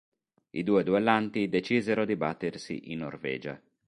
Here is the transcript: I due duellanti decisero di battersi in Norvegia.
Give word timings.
I 0.49 0.63
due 0.63 0.81
duellanti 0.81 1.47
decisero 1.47 2.05
di 2.05 2.15
battersi 2.15 2.91
in 2.91 2.97
Norvegia. 3.01 3.61